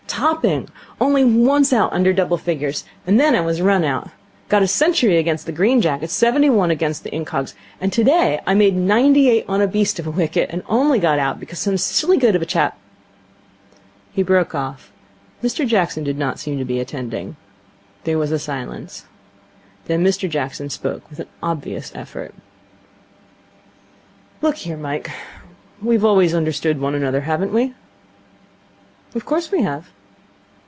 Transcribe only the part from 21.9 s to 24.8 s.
effort. 'Look here,